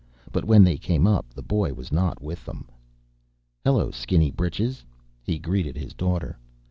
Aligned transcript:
But 0.31 0.45
when 0.45 0.63
they 0.63 0.77
came 0.79 1.05
up, 1.05 1.29
the 1.31 1.43
boy 1.43 1.73
was 1.73 1.91
not 1.91 2.23
with 2.23 2.43
them. 2.43 2.67
"Hello, 3.63 3.91
skinny 3.91 4.31
britches," 4.31 4.83
he 5.21 5.37
greeted 5.37 5.77
his 5.77 5.93
daughter. 5.93 6.39